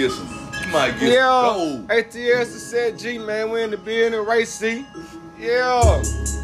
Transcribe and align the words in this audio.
get 0.00 0.10
some. 0.12 0.28
You 0.62 0.72
might 0.72 0.98
get 0.98 1.12
Yeah, 1.12 1.52
gold. 1.54 1.90
ATS 1.90 2.50
said 2.62 2.98
G 2.98 3.18
man, 3.18 3.50
we 3.50 3.62
in 3.62 3.70
the 3.70 3.76
building, 3.76 4.24
Ray 4.26 4.44
C. 4.44 4.84
Yeah, 5.38 6.02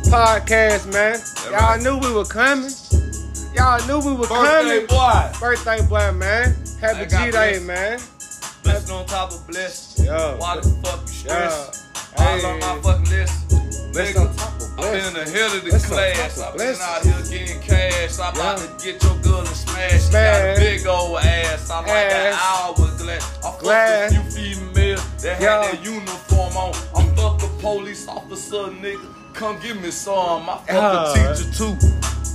podcast 0.08 0.92
man. 0.92 1.18
Y'all 1.50 1.60
right. 1.60 1.80
knew 1.82 1.98
we 1.98 2.12
were 2.12 2.24
coming. 2.24 2.70
Y'all 3.54 3.80
knew 3.86 3.98
we 4.06 4.14
were 4.16 4.26
Birthday 4.26 4.86
coming. 4.86 4.86
boy. 4.86 5.38
Birthday 5.40 5.86
boy, 5.86 6.12
man. 6.12 6.54
Happy 6.80 7.04
G 7.06 7.16
Day, 7.30 7.58
blessed. 7.58 7.64
man. 7.64 8.00
Blessed 8.62 8.90
on 8.90 9.06
top 9.06 9.32
of 9.32 9.46
blessed. 9.46 10.00
Yeah. 10.04 10.34
Why 10.36 10.56
the 10.56 10.68
fuck 10.82 11.00
you 11.02 11.06
stress? 11.08 11.88
Yeah. 12.18 12.24
All 12.24 12.46
on 12.46 12.60
my 12.60 12.82
fucking 12.82 13.04
list. 13.10 13.45
Nigga, 13.96 14.20
on 14.28 14.36
top 14.36 14.52
of 14.54 14.58
been 14.58 14.76
blessed. 14.76 15.08
in 15.08 15.14
the 15.14 15.30
head 15.30 15.56
of 15.56 15.64
the 15.64 15.70
Blessed 15.70 15.86
on 15.86 15.96
class. 15.96 16.38
I've 16.40 16.56
been 16.58 16.76
out 16.80 17.02
here 17.02 17.38
getting 17.38 17.60
cash. 17.62 18.18
I'm 18.18 18.34
about 18.34 18.58
to 18.58 18.84
get 18.84 19.02
your 19.02 19.16
girl 19.22 19.38
and 19.40 19.48
smash. 19.48 20.06
She 20.06 20.12
got 20.12 20.40
a 20.40 20.54
big 20.60 20.86
old 20.86 21.18
ass. 21.18 21.70
I'm 21.70 21.86
like 21.86 22.12
an 22.12 22.34
hourglass. 22.34 23.38
I 23.44 23.58
Glass. 23.58 24.12
a 24.12 24.14
few 24.14 24.30
females 24.30 25.04
that 25.22 25.40
Yeah. 25.40 25.62
had 25.64 25.78
their 25.78 25.84
uniform 25.92 26.56
on. 26.56 26.74
I'm 26.94 27.14
fuck 27.16 27.42
a 27.42 27.48
police 27.60 28.06
officer, 28.08 28.68
nigga. 28.82 29.06
Come 29.34 29.58
give 29.60 29.80
me 29.80 29.90
some. 29.90 30.48
I 30.48 30.56
fuck 30.56 30.68
Yeah. 30.68 31.12
a 31.12 31.34
teacher 31.36 31.50
too. 31.52 31.76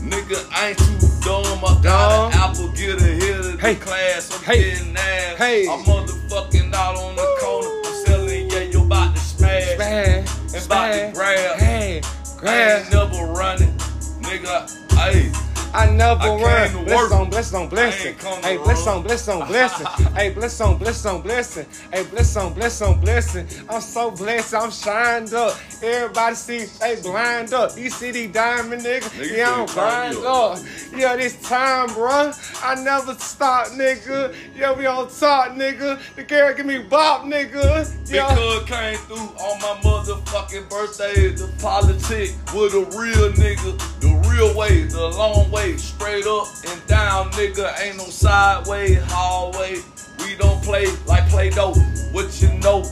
Nigga, 0.02 0.44
I 0.52 0.70
ain't 0.70 0.78
too 0.80 0.98
dumb. 1.24 1.64
I 1.64 1.80
got 1.84 2.34
an 2.34 2.40
apple, 2.40 2.70
get 2.70 3.00
ahead 3.00 3.40
of 3.46 3.60
Hey. 3.62 3.76
the 3.76 3.86
class. 3.86 4.32
I'm 4.34 4.44
Hey. 4.44 4.64
getting 4.72 4.98
ass. 4.98 5.38
Hey. 5.38 5.68
I'm 5.70 5.84
motherfucking 5.84 6.74
out 6.74 6.98
on 6.98 7.16
the 7.16 7.28
corner. 7.40 7.70
I'm 7.86 8.06
selling, 8.06 8.50
yeah, 8.50 8.60
you 8.62 8.82
about 8.82 9.16
to 9.16 9.22
smash. 9.22 9.76
Smash, 9.76 10.28
And 10.54 10.66
about 10.66 10.92
to 10.92 11.12
grab. 11.14 11.60
Hey, 11.60 12.02
I 12.04 12.40
grab. 12.40 12.82
ain't 12.82 12.94
never 12.94 13.26
running. 13.32 13.78
Nigga, 14.22 14.94
hey. 14.96 15.41
I 15.74 15.90
never 15.90 16.22
I 16.22 16.42
run. 16.42 16.86
Bless 16.86 17.12
on, 17.12 17.30
bless 17.30 17.54
on, 17.54 17.70
blessing. 17.70 18.08
ain't 18.08 18.20
come 18.20 18.42
to 18.42 18.48
Hey, 18.48 18.58
bless 18.58 18.88
on, 18.88 19.04
bless 19.04 19.28
on, 19.28 19.48
blessing. 19.48 19.86
hey, 20.16 20.30
bless 20.30 20.62
on, 20.62 20.78
bless 20.78 21.06
on, 21.06 21.22
blessing. 21.22 21.66
Hey, 21.94 22.04
bless 22.04 22.36
on, 22.36 22.54
bless 22.54 22.82
on, 22.82 23.00
blessing. 23.00 23.48
I'm 23.70 23.82
so 23.82 24.12
blessed. 24.12 24.54
I'm 24.54 24.72
shined 24.72 25.34
up. 25.34 25.58
Everybody 25.82 26.36
see, 26.36 26.66
they 26.80 27.02
blind 27.02 27.54
up. 27.54 27.78
You 27.78 27.90
see 27.90 28.12
these 28.12 28.32
diamond 28.32 28.82
nigga? 28.82 29.02
Nigga 29.02 29.38
yeah, 29.38 29.54
I'm 29.54 29.66
blind 29.74 30.18
up. 30.18 30.60
Yeah, 30.96 31.16
this 31.16 31.42
time, 31.42 31.90
bruh. 31.90 32.36
I 32.64 32.76
never 32.84 33.14
stop, 33.16 33.68
nigga. 33.68 34.36
Yeah, 34.56 34.74
we 34.74 34.86
on 34.86 35.10
top, 35.10 35.54
nigga. 35.54 36.00
The 36.16 36.24
girl 36.24 36.54
give 36.54 36.66
me 36.66 36.80
bop, 36.80 37.24
nigga. 37.24 37.90
Yeah. 38.12 38.30
Because 38.30 38.70
came 38.70 38.98
through 39.00 39.18
on 39.18 39.60
my 39.62 39.80
motherfucking 39.82 40.70
birthday. 40.70 41.30
The 41.30 41.50
politic 41.60 42.32
with 42.54 42.74
a 42.74 42.86
real 42.98 43.32
nigga. 43.34 43.78
The 44.02 44.21
real 44.42 44.56
way, 44.56 44.84
the 44.84 45.08
long 45.10 45.50
way. 45.52 45.78
Straight 45.78 46.26
up 46.26 46.48
and 46.68 46.88
down, 46.88 47.32
nigga. 47.32 47.80
Ain't 47.82 47.98
no 47.98 48.06
sideways, 48.06 49.00
hallway. 49.08 49.78
We 50.20 50.36
don't 50.38 50.62
play 50.64 50.88
like 51.06 51.28
Play 51.30 51.50
Doh. 51.50 51.74
What 52.12 52.42
you 52.42 52.54
know? 52.60 52.84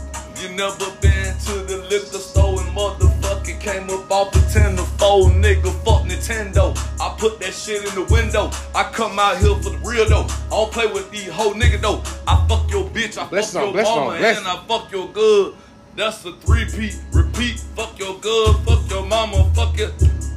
You 0.41 0.49
never 0.55 0.85
been 1.01 1.37
to 1.47 1.53
the 1.67 1.85
liquor 1.89 2.17
store 2.17 2.61
and 2.61 2.69
motherfucking 2.75 3.59
came 3.59 3.89
up 3.89 4.09
off 4.09 4.31
the 4.31 4.39
tender 4.53 4.83
fold, 4.83 5.31
nigga. 5.33 5.71
Fuck 5.83 6.03
Nintendo. 6.07 6.73
I 7.01 7.13
put 7.17 7.39
that 7.41 7.53
shit 7.53 7.85
in 7.87 7.95
the 7.95 8.05
window. 8.13 8.49
I 8.73 8.83
come 8.93 9.19
out 9.19 9.37
here 9.39 9.55
for 9.55 9.71
the 9.71 9.81
real 9.83 10.07
though. 10.07 10.27
I 10.47 10.49
don't 10.51 10.71
play 10.71 10.87
with 10.87 11.11
these 11.11 11.29
whole 11.29 11.53
nigga 11.53 11.81
though. 11.81 12.01
I 12.25 12.45
fuck 12.47 12.71
your 12.71 12.85
bitch. 12.85 13.17
I 13.17 13.27
Bless 13.27 13.53
fuck 13.53 13.63
on, 13.63 13.73
your 13.73 13.85
on, 13.85 13.97
mama 13.97 14.17
bless 14.19 14.37
and 14.37 14.47
I 14.47 14.63
fuck 14.65 14.91
your 14.91 15.09
good. 15.09 15.55
That's 15.95 16.23
a 16.23 16.31
three-peat. 16.31 16.95
Repeat. 17.11 17.59
Fuck 17.75 17.99
your 17.99 18.17
good. 18.19 18.55
Fuck 18.59 18.89
your 18.89 19.05
mama. 19.05 19.51
Fuck 19.53 19.77
your. 19.77 19.91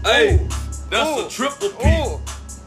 Hey. 0.04 0.48
That's 0.92 1.08
Ooh. 1.20 1.26
a 1.26 1.28
triple 1.30 1.70
P. 1.70 1.86
Ooh. 1.88 2.20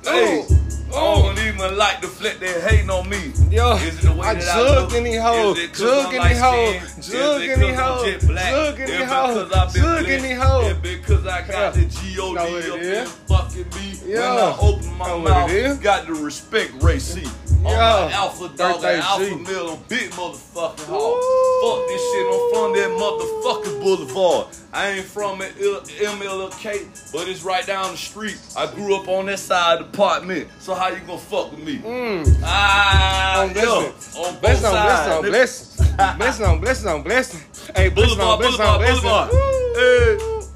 Hey, 0.04 0.40
Ooh. 0.42 0.56
I 0.94 1.00
don't 1.22 1.40
even 1.40 1.78
like 1.78 2.02
the 2.02 2.08
flick 2.08 2.40
they 2.40 2.59
hating 2.62 2.90
on 2.90 3.09
me. 3.09 3.34
Yo, 3.52 3.76
Is 3.78 4.00
it 4.00 4.02
the 4.04 4.14
way 4.14 4.28
I 4.28 4.34
that 4.36 4.44
jug 4.44 4.84
look? 4.84 4.94
in 4.94 5.04
these 5.04 5.20
hoes, 5.22 5.58
Is 5.58 5.64
it 5.66 5.72
'cause 5.73 5.82
jug 5.82 6.06
I'm 6.06 6.14
in 6.16 6.28
these 6.30 6.40
hoes, 6.40 6.76
light-skinned? 6.76 7.04
jug 7.06 7.42
Is 7.42 7.48
it 7.48 7.52
in 7.54 7.59
these 7.59 7.70
'cause 7.70 7.80
I'm 7.80 7.86
hoes, 7.98 8.06
jet 8.06 8.28
black? 8.28 8.52
jug 8.52 8.76
in 8.76 8.82
Is 8.82 8.90
these 8.92 9.00
it 9.00 9.06
hoes, 9.08 9.34
'cause 9.50 9.52
I've 9.58 9.73
been 9.73 9.82
jug 9.84 9.98
in 9.98 10.06
blessed? 10.06 10.23
these 10.23 10.38
hoes. 10.42 10.66
Is 10.72 10.78
because 10.78 11.26
I 11.28 11.42
got 11.42 11.50
Yeah. 11.50 11.70
the 11.72 11.86
G-O-D 11.86 12.34
Know 12.36 12.52
what 12.52 12.66
it 12.66 12.72
up 12.72 12.80
in 12.80 13.05
fucking 13.27 13.70
me? 13.76 13.99
Yeah. 14.05 14.33
When 14.36 14.44
I 14.44 14.58
open 14.61 14.98
my 14.98 15.08
Know 15.08 15.20
mouth, 15.20 15.82
got 15.82 16.05
to 16.08 16.14
respect 16.14 16.72
Ray 16.82 16.99
C. 16.99 17.23
On 17.65 17.71
Yeah. 17.71 18.05
my 18.05 18.11
alpha 18.14 18.48
dog, 18.55 18.83
and 18.83 19.02
alpha 19.02 19.36
mill 19.37 19.70
on 19.71 19.80
big 19.89 20.11
motherfucking 20.11 20.86
hog. 20.86 21.17
Fuck 21.64 21.87
this 21.87 22.02
shit, 22.11 22.27
I'm 22.27 22.53
from 22.53 22.73
that 22.73 22.89
motherfucking 23.02 23.81
boulevard. 23.81 24.48
I 24.71 24.89
ain't 24.89 25.05
from 25.05 25.42
an 25.42 25.52
MLK, 25.58 26.86
but 27.11 27.27
it's 27.27 27.43
right 27.43 27.65
down 27.65 27.92
the 27.92 27.98
street. 27.98 28.37
I 28.55 28.67
grew 28.67 28.95
up 28.95 29.08
on 29.08 29.25
that 29.27 29.39
side 29.39 29.80
of 29.81 29.92
the 29.92 29.98
apartment, 29.98 30.48
so 30.59 30.75
how 30.75 30.89
you 30.89 30.99
gonna 31.08 31.17
fuck 31.17 31.52
with 31.52 31.61
me? 31.61 31.80
Mm. 31.80 32.37
Ah, 32.43 33.42
On 33.42 33.48
yeah, 33.48 33.54
blessing. 33.54 33.73
on 33.75 34.31
both 34.33 34.42
Blessing 34.42 34.65
on, 34.65 34.71
sides. 34.73 35.08
blessing 35.08 35.14
on, 35.14 35.21
blessing. 35.31 36.17
Blessing 36.17 36.45
on, 36.45 36.59
blessing 36.61 36.87
on, 36.89 37.02
blessing. 37.04 37.39
Hey, 37.75 37.89
blessing 37.89 38.20
on, 38.21 38.37
Boulevard, 38.37 38.39
blessing 38.39 38.61
on, 38.61 38.77
blessing. 38.80 39.02
Boulevard. 39.02 39.31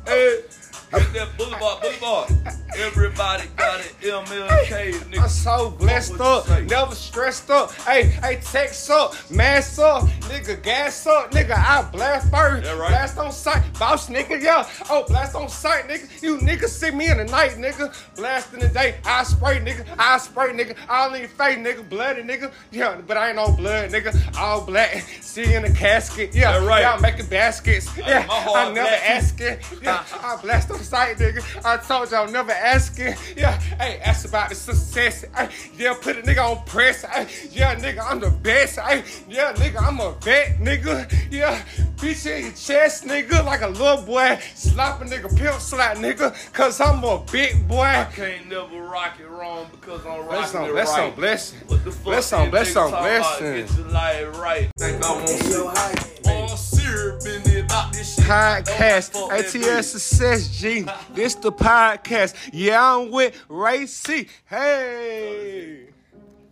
Hey, 0.06 0.14
hey. 0.14 0.44
Hit 0.92 1.14
that 1.14 1.38
Boulevard, 1.38 1.82
Boulevard. 1.82 2.32
Everybody 2.78 3.44
got 3.58 3.80
an 3.80 3.86
MLK, 4.02 4.92
nigga. 5.10 5.22
I'm 5.24 5.30
so 5.30 5.70
blessed 5.72 6.20
up, 6.20 6.48
never 6.64 6.96
stressed 6.96 7.50
up. 7.52 7.72
Hey, 7.74 8.04
hey, 8.06 8.40
text 8.42 8.90
up, 8.90 9.14
mask 9.30 9.80
up, 9.80 10.04
nigga, 10.30 10.62
gas 10.64 11.06
up, 11.06 11.32
nigga. 11.32 11.52
I 11.58 11.84
blast 11.92 12.32
first, 12.32 12.66
Yeah, 12.66 12.78
right. 12.78 12.90
blast 12.90 13.18
on 13.18 13.32
sight, 13.32 13.62
boss 13.78 14.10
nigga, 14.10 14.42
yeah. 14.42 14.68
Oh, 14.90 15.04
blast 15.08 15.36
on 15.36 15.50
sight, 15.50 15.88
nigga. 15.88 16.22
You 16.24 16.38
niggas 16.38 16.70
see 16.70 16.92
me 16.92 17.10
in 17.10 17.18
the 17.18 17.26
night, 17.26 17.52
nigga. 17.52 17.94
Blast 18.16 18.54
in 18.54 18.60
the 18.60 18.70
day, 18.70 18.96
I 19.06 19.24
spray, 19.24 19.60
nigga. 19.60 19.86
I 19.98 20.18
spray, 20.18 20.54
nigga. 20.54 20.76
I 20.88 21.08
don't 21.10 21.20
need 21.20 21.30
fake, 21.30 21.60
nigga. 21.60 21.88
Bloody, 21.88 22.24
nigga. 22.24 22.52
Yeah, 22.72 23.00
but 23.06 23.18
I 23.18 23.28
ain't 23.28 23.36
no 23.36 23.52
blood, 23.52 23.92
nigga. 23.92 24.38
All 24.38 24.62
black. 24.66 25.06
See 25.22 25.54
in 25.54 25.64
the 25.64 25.72
casket, 25.72 26.34
yeah. 26.34 26.58
Yeah, 26.60 26.66
right. 26.66 26.82
Yeah, 26.82 26.94
I'm 26.94 27.02
making 27.02 27.26
baskets, 27.28 27.96
yeah. 27.98 28.26
I 28.30 28.72
never 28.72 28.88
too. 28.90 28.96
asking, 29.06 29.58
yeah. 29.84 30.04
I 30.24 30.40
blast 30.42 30.72
on 30.72 30.79
sight, 30.84 31.18
nigga. 31.18 31.44
I 31.66 31.78
told 31.78 32.12
y'all 32.12 32.30
never 32.32 32.52
asking, 32.52 33.16
yeah. 33.36 33.60
Hey, 33.60 34.00
ask 34.00 34.28
about 34.28 34.50
the 34.50 34.56
success. 34.56 35.26
Hey, 35.36 35.50
yeah, 35.78 35.96
put 36.00 36.18
a 36.18 36.22
nigga 36.22 36.44
on 36.44 36.64
press. 36.66 37.04
Hey, 37.04 37.28
yeah, 37.52 37.76
nigga, 37.76 38.04
I'm 38.04 38.20
the 38.20 38.30
best. 38.30 38.80
Hey, 38.80 39.04
yeah, 39.28 39.54
nigga, 39.54 39.82
I'm 39.82 40.00
a 40.00 40.12
vet, 40.22 40.60
nigga. 40.60 41.12
Yeah, 41.32 41.62
bitch 41.98 42.26
in 42.26 42.44
your 42.44 42.52
chest, 42.54 43.06
nigga, 43.06 43.46
like 43.46 43.62
a 43.62 43.68
little 43.68 44.04
boy. 44.04 44.40
Slap 44.56 45.02
a 45.02 45.06
nigga, 45.06 45.36
pimp 45.38 45.60
slap, 45.60 45.98
nigga, 45.98 46.34
cause 46.54 46.80
I'm 46.80 47.04
a 47.04 47.24
big 47.32 47.68
boy. 47.68 47.84
I 47.84 48.06
can't 48.06 48.48
never 48.48 48.82
rock 48.82 49.20
it 49.20 49.30
wrong 49.30 49.68
because 49.72 50.06
I'm 50.06 50.26
Bless 50.26 50.54
rocking 50.54 50.62
on, 50.62 50.70
it 50.70 50.74
bless 50.74 50.90
right. 50.90 51.10
on, 51.10 51.16
bless. 51.16 51.54
What 51.54 51.84
the 51.84 51.92
fuck? 51.92 52.04
Bless 52.04 52.34
on, 52.34 52.42
these 52.44 52.52
bless 52.52 52.76
on, 52.76 52.92
talking 52.92 53.06
bless 53.06 53.26
on. 53.26 53.42
Get 53.42 53.78
your 53.78 53.88
life 53.88 54.40
right. 54.40 54.72
Think 54.78 55.04
I 55.04 55.12
want 55.12 56.28
all 56.28 56.48
syrup 56.58 57.22
in 57.26 57.42
it 57.46 57.50
about 57.50 57.50
this 57.50 57.54
shit. 57.54 57.59
This 57.92 58.20
podcast. 58.20 59.16
ATS 59.32 59.88
Success 59.88 60.50
G. 60.50 60.86
This 61.14 61.36
the 61.36 61.52
podcast. 61.52 62.36
Yeah, 62.52 62.96
I'm 62.96 63.12
with 63.12 63.42
Ray 63.48 63.86
C. 63.86 64.28
Hey. 64.46 65.86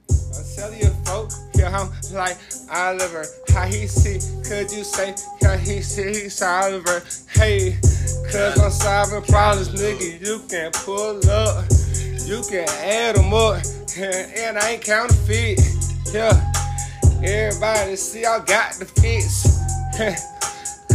I 0.09 0.43
tell 0.55 0.73
you, 0.73 0.89
folks, 1.05 1.39
yeah, 1.55 1.77
I'm 1.77 1.91
like 2.13 2.37
Oliver. 2.71 3.25
How 3.49 3.65
he 3.65 3.87
see? 3.87 4.19
Could 4.47 4.71
you 4.71 4.83
say 4.83 5.15
how 5.41 5.57
he 5.57 5.81
see? 5.81 6.23
He's 6.23 6.41
Oliver. 6.41 7.03
Hey, 7.29 7.77
cause 8.31 8.59
I'm 8.59 8.71
solving 8.71 9.21
problems, 9.23 9.69
nigga. 9.69 10.25
You 10.25 10.41
can 10.47 10.71
pull 10.71 11.29
up, 11.29 11.65
you 12.25 12.41
can 12.49 12.67
add 12.69 13.15
them 13.15 13.33
up, 13.33 13.61
and 13.97 14.57
I 14.57 14.71
ain't 14.71 14.83
counterfeit. 14.83 15.59
Yeah, 16.13 16.53
everybody 17.23 17.95
see 17.95 18.25
I 18.25 18.39
got 18.39 18.73
the 18.73 18.85
fits. 18.85 20.27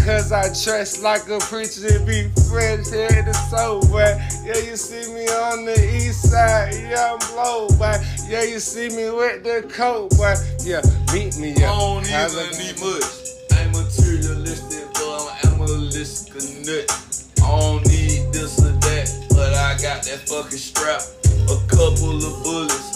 Cause 0.05 0.33
I 0.33 0.43
dress 0.65 1.01
like 1.01 1.29
a 1.29 1.39
preacher 1.39 1.89
to 1.89 2.05
be 2.05 2.29
fresh 2.51 2.91
head 2.91 3.25
to 3.25 3.35
soul, 3.35 3.81
but 3.83 4.19
yeah, 4.45 4.59
you 4.59 4.75
see 4.75 5.15
me 5.15 5.29
on 5.29 5.65
the 5.65 5.79
east 5.95 6.29
side, 6.29 6.75
yeah, 6.75 7.13
I'm 7.13 7.19
blow, 7.31 7.69
but 7.79 8.03
yeah, 8.27 8.43
you 8.43 8.59
see 8.59 8.89
me 8.89 9.11
with 9.11 9.45
the 9.45 9.63
coat, 9.73 10.11
but 10.19 10.43
yeah, 10.65 10.83
meet 11.15 11.39
me, 11.39 11.53
up. 11.63 11.71
I 11.71 11.79
don't 11.79 12.07
even 12.07 12.51
need 12.59 12.81
much. 12.83 13.07
I'm 13.55 13.71
materialistic, 13.71 14.91
but 14.93 15.39
I'm 15.45 15.55
animalistic 15.55 16.67
nut. 16.67 16.91
I 17.39 17.61
don't 17.61 17.87
need 17.87 18.27
this 18.35 18.59
or 18.59 18.73
that, 18.73 19.07
but 19.31 19.55
I 19.55 19.79
got 19.79 20.03
that 20.03 20.27
fucking 20.27 20.59
strap. 20.59 21.03
A 21.47 21.59
couple 21.71 22.19
of 22.19 22.43
bullets, 22.43 22.92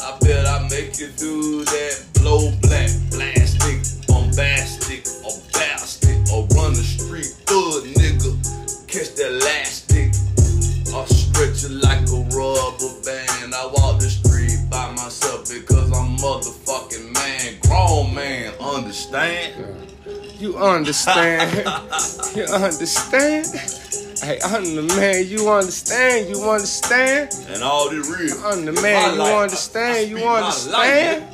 understand? 20.77 21.67
you 22.37 22.45
understand? 22.45 23.47
Hey, 24.23 24.39
I'm 24.45 24.65
the 24.77 24.83
man. 24.97 25.27
You 25.27 25.49
understand? 25.51 26.29
You 26.29 26.43
understand? 26.51 27.31
And 27.49 27.63
all 27.63 27.89
this 27.91 28.09
real. 28.09 28.37
I'm 28.45 28.65
the 28.65 28.73
man. 28.73 29.03
my 29.03 29.13
You 29.13 29.19
life. 29.19 29.33
I- 29.33 29.37
I 29.39 29.43
understand? 29.43 30.11
You 30.11 30.19
understand? 30.19 31.25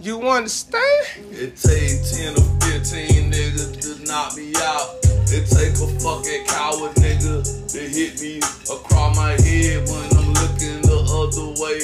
You 0.00 0.28
understand? 0.28 1.06
It 1.30 1.56
take 1.56 2.00
10 2.04 2.32
or 2.40 2.48
15 2.72 3.32
niggas 3.32 3.80
to 3.84 4.04
knock 4.08 4.36
me 4.36 4.52
out. 4.56 4.96
It 5.32 5.44
take 5.46 5.76
a 5.76 5.88
fucking 6.00 6.46
coward 6.46 6.92
nigga 6.96 7.44
to 7.72 7.78
hit 7.78 8.20
me 8.20 8.38
across 8.72 9.16
my 9.16 9.32
head 9.32 9.86
when 9.88 10.08
I'm 10.16 10.32
looking 10.40 10.80
the 10.82 11.00
other 11.04 11.48
way. 11.62 11.80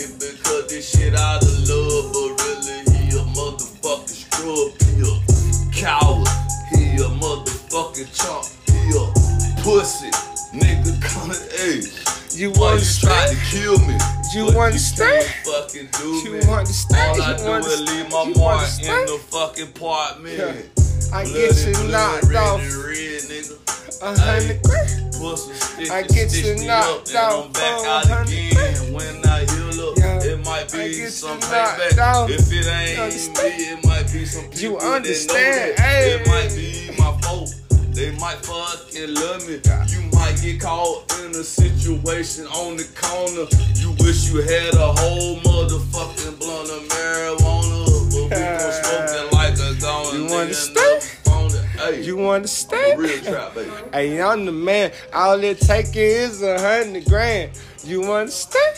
You 12.37 12.49
you 12.51 12.55
tried 12.55 13.31
to 13.31 13.37
kill 13.51 13.79
me? 13.87 13.97
You 14.35 14.49
understand? 14.61 15.25
You 15.25 15.53
fucking 15.53 15.89
do 15.99 16.09
You 16.29 16.33
me. 16.33 16.41
understand? 16.53 17.19
All 17.19 17.23
I 17.23 17.31
You 17.31 17.37
do 17.39 17.43
is 17.45 17.81
understand? 17.81 17.89
leave 17.89 18.13
my 18.13 18.23
You 18.25 18.35
mark 18.35 18.61
understand? 18.61 19.01
in 19.01 19.07
the 19.07 19.23
fucking 19.31 19.69
apartment. 19.69 20.37
Yeah. 20.39 21.17
I 21.17 21.25
get 21.25 21.57
you 21.67 21.73
Bloody, 21.73 21.93
knocked 21.93 22.29
bloody, 22.29 22.67
off 22.67 22.85
red, 22.85 23.23
nigga. 23.31 24.03
a 24.03 24.21
hundred 24.21 24.63
grand. 24.65 25.03
Stitch 25.15 25.91
I 25.91 26.03
get 26.03 26.33
you 26.37 26.67
knocked 26.67 27.09
and 27.09 27.17
I'm 27.19 27.33
out 27.33 27.53
back 27.55 28.11
out 28.11 28.29
again. 28.29 28.93
When 28.93 29.27
I 29.27 29.47
heal 29.47 29.89
up, 29.89 29.97
Yeah. 29.97 30.23
it 30.33 30.45
might 30.45 30.71
be 30.71 31.07
some 31.07 31.41
payback. 31.41 31.97
out. 31.97 32.29
If 32.31 32.53
it 32.53 32.67
ain't 32.67 32.99
understand? 32.99 33.57
me, 33.57 33.65
it 33.65 33.85
might 33.87 34.13
be 34.13 34.27
some 34.27 34.45
people 34.45 34.61
You 34.61 34.73
that 34.79 34.83
know 34.85 34.93
understand? 34.93 35.79
that. 35.79 35.81
Hey. 35.81 36.21
It 36.21 36.27
might 36.29 36.55
be 36.55 36.91
my 36.99 37.19
fault. 37.23 37.55
They 37.97 38.11
might 38.19 38.37
fucking 38.45 39.15
love 39.15 39.49
me. 39.49 39.59
You 39.89 40.03
might 40.13 40.39
get 40.43 40.61
caught 40.61 41.11
in 41.25 41.31
a 41.31 41.43
situation 41.43 42.47
on 42.49 42.77
the 42.77 42.85
corner. 42.95 43.49
You 43.75 43.93
wish 44.05 44.31
you 44.31 44.43
had 44.43 44.75
a 44.75 44.93
whole 44.93 45.37
motherfucking 45.41 46.39
blunt 46.39 46.69
of 46.69 46.83
marijuana. 46.91 47.87
But 48.13 48.25
we 48.25 48.29
gon' 48.29 48.73
smoke 48.85 49.09
it 49.09 49.33
like 49.33 49.55
a 49.55 49.81
gone. 49.81 50.15
You 50.15 50.37
understand? 50.37 50.77
never 50.77 51.01
found 51.01 51.53
it. 51.55 51.65
Hey, 51.81 52.03
You 52.03 52.29
understand? 52.29 53.01
real 53.01 53.19
trap, 53.23 53.55
baby. 53.55 53.71
Hey, 53.95 54.21
I'm 54.21 54.45
the 54.45 54.53
man. 54.53 54.93
All 55.15 55.43
it 55.43 55.59
take 55.61 55.97
is 55.97 56.43
a 56.43 56.61
hundred 56.61 57.07
grand. 57.07 57.53
You 57.83 58.13
understand? 58.13 58.77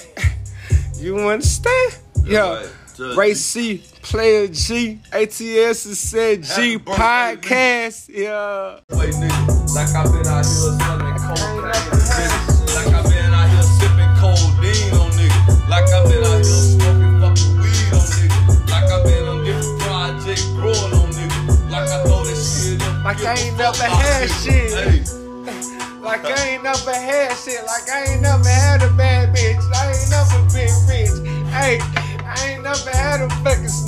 You 0.94 1.28
understand? 1.28 1.98
Yo. 2.24 2.68
Judge 2.98 3.16
Ray 3.16 3.28
G. 3.28 3.34
C, 3.34 3.82
Player 4.02 4.48
G, 4.48 4.98
ATS 5.12 5.38
has 5.84 5.98
said 6.00 6.42
G 6.42 6.78
podcast. 6.80 8.08
Yeah. 8.08 8.80
Wait, 8.90 9.14
nigga, 9.14 9.72
like 9.72 9.94
I've 9.94 10.10
been 10.10 10.26
out 10.26 10.42
here 10.42 10.74
selling 10.74 11.14
cocaine 11.14 11.62
on. 11.62 11.70
Like 12.74 12.90
I've 12.90 13.06
been 13.06 13.30
out 13.30 13.48
here 13.54 13.62
sipping 13.78 14.14
codeine 14.18 14.98
on 14.98 15.14
niggas. 15.14 15.68
Like 15.70 15.86
I've 15.94 16.10
been 16.10 16.24
out 16.26 16.42
here 16.42 16.58
smoking 16.74 17.20
fucking 17.22 17.54
weed 17.62 17.94
on 17.94 18.02
niggas. 18.18 18.66
Like 18.68 18.90
I've 18.90 19.04
been 19.06 19.28
on 19.28 19.44
different 19.44 19.80
projects 19.80 20.46
growing 20.58 20.92
on 20.98 21.10
niggas. 21.14 21.70
Like 21.70 21.88
I 21.88 22.02
throw 22.02 22.24
this 22.24 22.42
shit 22.66 22.82
up. 22.82 23.04
Like 23.04 23.18
give 23.18 23.26
I 23.28 23.34
a 23.34 23.38
ain't 23.38 23.56
fuck 23.56 23.78
never 23.78 23.94
had 23.94 24.28
shit. 24.42 24.74
Hey, 24.74 25.04
Like 26.02 26.24
I 26.24 26.48
ain't 26.50 26.62
never 26.64 26.92
had 26.94 27.36
shit. 27.36 27.60
Like 27.64 27.88
I 27.90 28.12
ain't 28.12 28.22
never 28.22 28.48
had 28.48 28.82
a 28.82 28.90
bad 28.90 29.07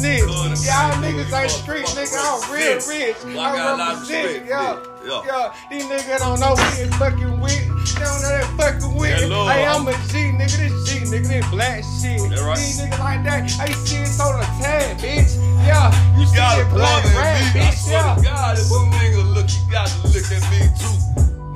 a 0.04 0.56
snitch. 0.56 0.66
Y'all 0.66 0.92
niggas 1.02 1.32
ain't 1.32 1.50
street 1.50 1.84
nigga. 1.86 2.18
I'm 2.18 2.52
real 2.52 2.76
rich. 2.88 3.16
I 3.24 3.34
got 3.34 3.56
a 3.56 3.72
I'm 3.72 3.78
lot 3.78 3.94
of 3.94 4.08
representing. 4.08 4.42
respect, 4.48 4.86
Yo, 5.06 5.50
these 5.70 5.84
niggas 5.84 6.18
don't 6.18 6.40
know 6.40 6.54
who 6.56 6.66
they 6.76 6.88
fucking 6.96 7.40
with. 7.40 7.60
They 7.96 8.04
don't 8.04 8.22
know 8.22 8.32
they 8.36 8.44
fucking 8.56 8.94
with. 8.96 9.18
Hey, 9.20 9.66
I'm 9.66 9.86
a 9.88 9.92
G 10.12 10.32
nigga. 10.36 10.56
This 10.56 10.74
G 10.88 10.98
nigga. 11.08 11.28
This 11.28 11.48
black 11.50 11.84
shit. 12.00 12.20
That 12.30 12.40
right. 12.44 12.56
These 12.56 12.80
niggas 12.80 12.98
like 12.98 13.24
that. 13.24 13.42
I 13.60 13.72
see 13.72 13.96
it 13.96 14.20
on 14.20 14.40
the 14.40 14.46
tag, 14.60 14.98
bitch. 14.98 15.36
Yeah, 15.66 15.92
you, 16.18 16.26
see 16.26 16.36
got 16.36 16.58
a 16.58 16.62
it 16.62 16.70
black 16.72 17.04
rap, 17.14 17.36
in 17.36 17.60
me. 17.60 17.60
I 17.60 17.70
bitch. 17.70 17.84
swear 17.84 18.00
Yeah. 18.00 18.14
to 18.14 18.22
God, 18.22 18.58
if 18.58 18.70
a 18.70 18.78
nigga 18.96 19.34
look, 19.34 19.48
you 19.50 19.60
got 19.72 19.86
to 19.88 20.08
look 20.08 20.24
at 20.24 20.42
me 20.50 20.60
too. 20.80 20.96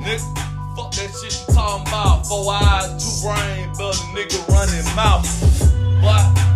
Nigga, 0.01 0.21
fuck 0.77 0.93
that 0.93 1.09
shit 1.17 1.33
you 1.33 1.55
talking 1.55 1.89
about. 1.89 2.27
Four 2.27 2.53
eyes, 2.53 2.93
two 3.01 3.29
brain, 3.29 3.73
but 3.79 3.97
a 3.97 4.05
nigga 4.13 4.41
running 4.49 4.85
mouth. 4.95 5.25
Can 6.05 6.54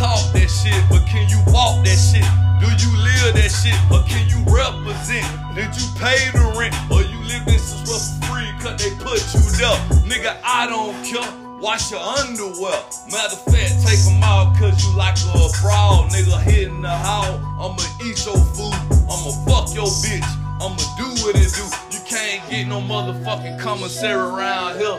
talk 0.00 0.32
that 0.32 0.48
shit, 0.48 0.80
but 0.88 1.04
can 1.04 1.28
you 1.28 1.36
walk 1.52 1.84
that 1.84 2.00
shit? 2.00 2.24
Do 2.56 2.72
you 2.72 2.90
live 3.04 3.36
that 3.36 3.52
shit, 3.52 3.76
or 3.92 4.00
can 4.08 4.24
you 4.32 4.40
represent? 4.48 5.28
Did 5.52 5.68
you 5.76 5.84
pay 6.00 6.16
the 6.32 6.56
rent, 6.56 6.72
or 6.88 7.04
you 7.04 7.20
live 7.28 7.44
this 7.44 7.76
for 7.84 8.00
free, 8.24 8.48
cause 8.64 8.80
they 8.80 8.88
put 8.96 9.20
you 9.36 9.44
there? 9.60 9.76
Nigga, 10.08 10.40
I 10.40 10.64
don't 10.64 10.96
care. 11.04 11.20
Wash 11.60 11.92
your 11.92 12.00
underwear. 12.00 12.80
Matter 13.12 13.36
of 13.36 13.44
fact, 13.52 13.84
take 13.84 14.00
them 14.08 14.24
out 14.24 14.56
cause 14.56 14.72
you 14.80 14.96
like 14.96 15.20
a 15.20 15.48
fraud. 15.60 16.08
Nigga 16.08 16.40
hitting 16.48 16.80
the 16.80 16.88
house. 16.88 17.36
I'ma 17.60 17.84
eat 18.00 18.24
your 18.24 18.40
food. 18.56 18.72
I'ma 19.04 19.36
fuck 19.44 19.68
your 19.76 19.92
bitch. 20.00 20.24
I'ma 20.64 20.80
do 20.96 21.12
what 21.20 21.36
it 21.36 21.52
do. 21.52 21.68
You 21.92 22.00
can't 22.08 22.40
get 22.48 22.66
no 22.66 22.80
motherfucking 22.80 23.60
commissary 23.60 24.16
around 24.16 24.78
here. 24.78 24.96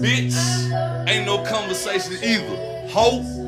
Bitch. 0.00 0.32
Ain't 1.06 1.26
no 1.26 1.44
conversation 1.44 2.16
either. 2.24 2.88
Ho. 2.88 3.47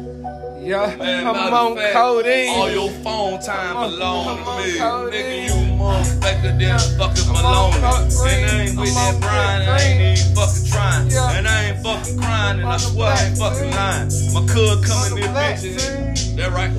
Yeah, 0.60 0.94
Man, 0.96 1.26
I'm 1.26 1.36
on 1.54 1.74
fact, 1.74 1.94
codeine. 1.94 2.50
All 2.50 2.70
your 2.70 2.90
phone 3.00 3.40
time 3.40 3.78
I'm 3.78 3.90
belong 3.90 4.36
to 4.36 4.42
me. 4.60 4.76
Nigga, 4.78 5.46
you 5.48 5.56
motherfucker 5.80 6.52
than 6.58 6.78
fucking 6.98 7.32
Maloney. 7.32 7.76
And 7.76 7.84
I 7.86 8.60
ain't 8.68 8.76
with 8.78 8.94
that 8.94 9.16
Brian, 9.20 9.68
I 9.68 9.80
ain't 9.80 10.18
even 10.20 10.34
fucking 10.36 10.66
trying. 10.68 11.10
Yeah. 11.10 11.32
And 11.38 11.48
I 11.48 11.64
ain't 11.70 11.82
fucking 11.82 12.18
crying, 12.18 12.60
and 12.60 12.68
I 12.68 12.76
swear 12.76 13.08
I 13.08 13.24
ain't 13.24 13.38
fucking 13.38 13.70
lying. 13.72 14.08
My 14.36 14.44
cuz 14.52 14.84
coming 14.84 15.24
in 15.24 15.30
bitch, 15.32 15.64
and 15.64 16.38
that 16.38 16.52
right? 16.52 16.70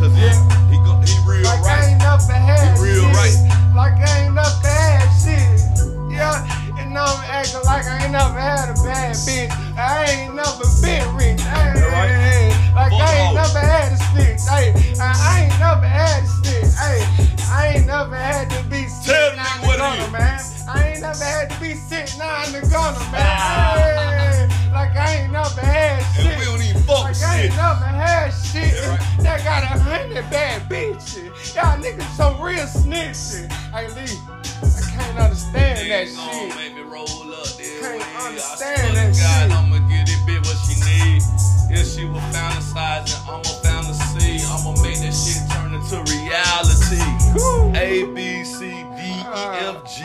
Cause 0.00 0.16
yeah, 0.16 0.32
he, 0.72 0.76
go, 0.86 0.96
he 1.04 1.12
real 1.28 1.44
Like 1.44 1.60
I 1.60 1.68
right. 1.68 1.88
ain't 1.92 1.98
never 2.00 2.32
had 2.32 2.78
He 2.78 2.82
real 2.82 3.04
shit. 3.04 3.14
right. 3.20 3.36
Like 3.76 4.00
I 4.00 4.24
ain't 4.24 4.34
never 4.34 4.48
had 4.64 5.12
shit. 5.20 5.60
Yeah, 6.10 6.40
now 6.92 7.04
I'm 7.04 7.24
acting 7.30 7.60
like 7.64 7.84
I 7.86 8.02
ain't 8.04 8.12
never 8.12 8.38
had 8.38 8.68
a 8.70 8.74
bad 8.82 9.14
bitch. 9.16 9.50
I 9.76 10.04
ain't 10.10 10.34
never 10.34 10.64
been 10.82 11.04
rich. 11.16 11.40
Hey, 11.40 11.72
That 11.74 11.92
right. 11.92 12.74
Like 12.74 12.92
I 12.92 13.16
ain't 13.16 13.34
never 13.34 13.58
had 13.58 13.92
a 13.92 13.96
stick. 13.96 14.38
Hey, 14.48 14.72
I, 15.00 15.10
I 15.14 15.32
ain't 15.44 15.58
never 15.58 15.86
had 15.86 16.22
a 16.22 16.26
stick. 16.26 16.64
Hey, 16.78 17.00
I 17.50 17.72
ain't 17.76 17.86
never 17.86 18.16
had 18.16 18.50
to 18.50 18.62
be 18.70 18.86
sitting 18.88 19.38
on 19.38 19.60
the 19.60 19.66
corner, 19.76 20.10
man. 20.10 20.40
I 20.68 20.88
ain't 20.92 21.00
never 21.00 21.24
had 21.24 21.50
to 21.50 21.60
be 21.60 21.74
sitting 21.74 22.20
on 22.20 22.52
the 22.52 22.60
corner, 22.68 22.98
man. 23.10 23.24
Ah. 23.24 23.76
Hey, 23.78 24.72
like 24.72 24.94
I 24.96 25.22
ain't 25.22 25.32
never 25.32 25.60
had 25.60 26.00
shit. 26.14 26.26
And 26.26 26.38
we 26.38 26.44
don't 26.44 26.62
even 26.62 26.82
fuck 26.82 27.04
Like 27.04 27.14
with 27.14 27.24
I 27.24 27.40
ain't 27.42 27.56
never 27.56 27.88
had 27.88 28.30
shit 28.30 28.72
Yeah, 28.74 28.90
right. 28.90 29.00
that 29.24 29.44
got 29.44 29.62
a 29.64 29.80
hundred 29.80 30.28
bad 30.30 30.68
bitches. 30.68 31.54
Y'all 31.54 31.76
niggas 31.78 32.08
some 32.16 32.40
real 32.40 32.66
snitches. 32.66 33.50
Hey 33.72 33.88
Lee, 33.96 34.16
I 34.30 34.37
can't 34.98 35.18
understand 35.18 35.90
that 35.90 36.08
shit. 36.08 36.56
make 36.56 36.74
me 36.74 36.82
roll 36.82 37.06
up 37.06 37.46
this 37.56 37.80
Can't 37.80 37.98
way. 37.98 38.04
I 38.04 38.28
understand 38.28 38.88
to 38.88 38.94
that 38.94 39.14
God, 39.14 39.46
shit. 39.46 39.56
I'ma 39.56 39.78
get 39.88 40.08
it 40.10 40.20
bitch 40.26 40.42
what 40.44 40.58
she 40.66 40.74
need. 40.82 41.22
If 41.70 41.86
she 41.86 42.04
was 42.06 42.22
fantasizing, 42.34 43.22
I'ma 43.28 43.52
fantasy. 43.62 44.42
I'ma 44.44 44.72
make 44.82 44.98
that 45.00 45.14
shit 45.14 45.42
turn 45.52 45.74
into 45.74 45.98
reality. 46.10 47.04
Whew. 47.36 47.72
A 47.76 48.04
B 48.14 48.44
C 48.44 48.70
D 48.70 49.00
E 49.06 49.22
ah. 49.24 49.76
F 49.76 49.84
G. 49.86 50.04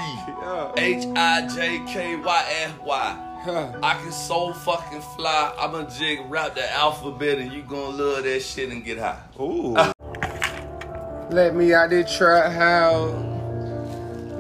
H 0.82 1.08
I 1.16 1.48
J 1.48 1.82
K 1.88 2.16
Y 2.16 2.46
F 2.64 2.82
Y. 2.84 3.30
I 3.46 4.00
can 4.02 4.12
so 4.12 4.54
fucking 4.54 5.02
fly. 5.18 5.54
I'ma 5.58 5.84
jig 5.84 6.20
rap 6.30 6.56
the 6.56 6.72
alphabet 6.74 7.40
and 7.40 7.52
you 7.52 7.64
gonna 7.64 7.98
love 7.98 8.24
that 8.24 8.42
shit 8.42 8.70
and 8.70 8.84
get 8.86 9.00
high. 9.00 9.20
Ooh. 9.40 9.76
Let 11.30 11.56
me 11.56 11.74
out 11.74 11.90
there 11.90 12.04
try 12.04 12.50
how. 12.50 13.43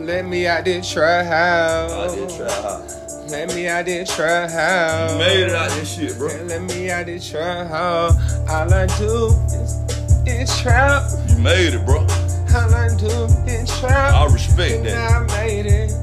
Let 0.03 0.25
me 0.25 0.45
out 0.47 0.65
there 0.65 0.81
try 0.81 1.23
how. 1.23 1.87
I 1.89 2.13
did 2.13 2.29
try 2.29 2.51
high. 2.51 2.85
Let 3.29 3.55
me 3.55 3.69
out 3.69 3.85
try 4.05 4.49
how. 4.49 5.13
You 5.13 5.17
made 5.17 5.43
it 5.45 5.55
out 5.55 5.71
this 5.71 5.95
shit, 5.95 6.17
bro. 6.17 6.27
Let 6.43 6.61
me 6.61 6.91
out 6.91 7.05
there 7.05 7.19
try 7.19 7.63
how. 7.63 8.09
All 8.49 8.73
I 8.73 8.85
do 8.97 9.27
is, 9.55 9.79
is 10.27 10.61
trap. 10.61 11.09
You 11.29 11.37
made 11.37 11.73
it, 11.73 11.85
bro. 11.85 11.99
All 11.99 12.75
I 12.75 12.89
do 12.97 13.07
is 13.49 13.79
trap. 13.79 14.13
I 14.13 14.25
respect 14.25 14.75
And 14.75 14.87
that. 14.87 15.11
I 15.13 15.45
made 15.45 15.67
it. 15.67 15.93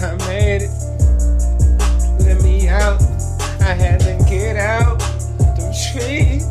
I 0.00 0.14
made 0.28 0.62
it. 0.62 0.70
Let 2.24 2.40
me 2.40 2.68
out. 2.68 3.02
I 3.60 3.74
had 3.74 3.98
to 4.00 4.24
get 4.30 4.56
out 4.56 5.00
the 5.56 5.74
trees. 5.90 6.46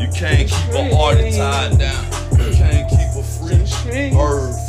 You 0.00 0.06
can't 0.14 0.48
keep 0.48 0.74
an 0.76 0.96
artist 0.96 1.38
tied 1.38 1.76
down. 1.76 2.04
You 2.38 2.54
can't 2.54 2.88
keep 2.88 3.18
a 3.18 3.24
free 3.24 4.10
bird 4.12 4.65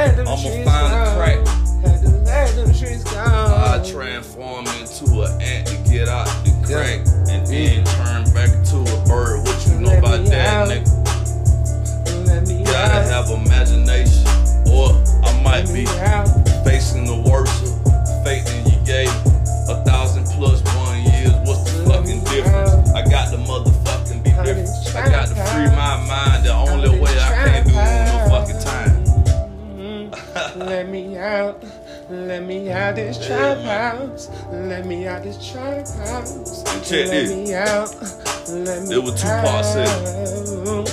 Had 0.00 0.16
them 0.16 0.28
I'ma 0.28 0.40
trees 0.40 0.64
find 0.64 0.94
a 0.94 1.14
crack. 1.14 1.46
Had 1.84 2.00
to 2.00 2.08
let 2.24 2.54
them 2.56 2.72
trees 2.72 3.04
go. 3.04 3.20
I 3.20 3.84
transform 3.86 4.66
into 4.80 5.20
an 5.20 5.42
ant 5.42 5.66
to 5.66 5.76
get 5.90 6.08
out 6.08 6.24
the 6.42 6.52
crack. 6.64 7.00
And 7.28 7.46
then 7.46 7.84
mm. 7.84 7.96
turn 8.00 8.24
back 8.32 8.48
to 8.70 8.76
a 8.80 9.04
bird. 9.04 9.44
What 9.44 9.66
you 9.66 9.78
know 9.78 9.90
Let 9.90 9.98
about 9.98 10.24
that, 10.24 10.48
out. 10.48 10.68
nigga? 10.68 12.26
Let 12.26 12.48
me 12.48 12.64
Gotta 12.64 13.12
out. 13.12 13.28
have 13.28 13.44
imagination. 13.44 14.24
Or 14.72 14.96
I 15.22 15.38
might 15.44 15.66
Let 15.66 15.74
be 15.74 15.86
out. 16.00 16.28
facing 16.64 17.04
the 17.04 17.20
worst 17.30 17.62
of 17.62 18.24
fate 18.24 18.46
than 18.46 18.72
you 18.72 18.80
gave. 18.86 19.29
Let 32.10 32.42
me 32.42 32.70
out 32.72 32.96
this 32.96 33.24
trap 33.24 33.58
house. 33.58 34.28
Let 34.50 34.84
me 34.84 35.06
out 35.06 35.22
this 35.22 35.38
trap 35.52 35.86
house. 35.86 36.64
Check 36.88 37.06
Let 37.06 37.10
this. 37.10 37.30
me 37.30 37.54
out. 37.54 37.94
Let 38.50 38.82
me 38.88 38.94
It 38.96 39.02
was 39.02 39.14
Tupac 39.14 39.64
said. 39.64 39.86
out. 39.86 40.88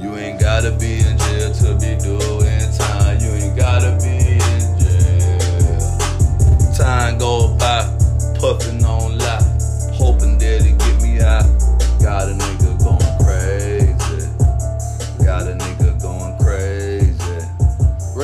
You 0.00 0.16
ain't 0.16 0.40
gotta 0.40 0.70
be 0.72 1.00
in 1.00 1.18
jail 1.18 1.52
to 1.52 1.74
be 1.74 1.96
doing 2.02 2.72
time. 2.72 3.18
You 3.20 3.30
ain't 3.32 3.54
gotta 3.54 3.98
be 4.02 4.16
in 4.40 4.78
jail. 4.80 6.72
Time 6.74 7.18
go 7.18 7.54
by, 7.58 7.84
puffing 8.40 8.73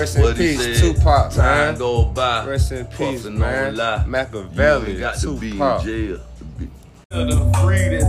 Rest 0.01 0.17
in 0.17 0.23
What 0.23 0.37
peace, 0.37 0.59
said, 0.59 0.77
Tupac, 0.95 1.33
Time 1.33 1.37
man. 1.37 1.79
go 1.79 2.05
by, 2.07 2.47
Rest 2.47 2.73
in 2.73 2.87
peace, 2.87 3.23
puffing 3.23 3.39
man. 3.39 3.69
on 3.69 3.77
life. 3.77 4.07
Machiavelli, 4.07 4.87
You 4.87 4.91
ain't 4.93 5.01
got 5.01 5.17
to 5.19 5.37
be 5.39 5.47
in 5.49 5.53
Tupac. 5.53 5.85
jail 5.85 6.17
to 6.39 6.45
be. 6.59 6.69
To 7.11 7.53
free 7.61 7.89
this 7.91 8.05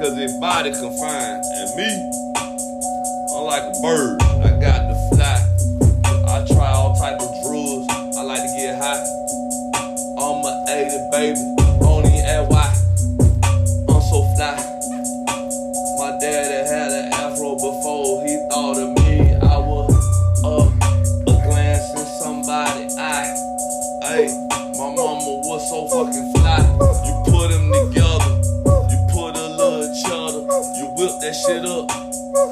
cause 0.00 0.16
his 0.16 0.32
body 0.40 0.70
confined. 0.70 1.44
And 1.44 1.76
me, 1.76 2.10
I'm 3.36 3.44
like 3.44 3.62
a 3.62 3.80
bird. 3.82 4.31
Fly. 25.92 26.58
You 27.04 27.14
put 27.28 27.48
them 27.50 27.68
together, 27.72 28.32
you 28.88 28.98
put 29.12 29.36
a 29.36 29.48
little 29.48 29.88
cheddar, 30.02 30.42
you 30.78 30.86
whip 30.96 31.12
that 31.20 31.34
shit 31.36 31.64
up, 31.66 31.90